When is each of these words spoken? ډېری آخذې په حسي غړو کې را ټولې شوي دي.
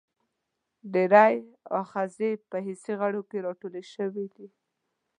ډېری 0.93 1.35
آخذې 1.81 2.31
په 2.49 2.57
حسي 2.65 2.93
غړو 2.99 3.21
کې 3.29 3.37
را 3.45 3.51
ټولې 3.59 3.83
شوي 3.93 4.25
دي. 4.35 4.47